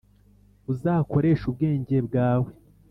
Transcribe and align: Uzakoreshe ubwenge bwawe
Uzakoreshe 0.71 1.43
ubwenge 1.47 1.95
bwawe 2.07 2.51